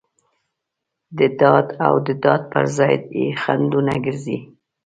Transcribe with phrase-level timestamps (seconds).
[1.17, 4.37] د داد او ډاډ پر ځای یې خنډ ونه ګرځي.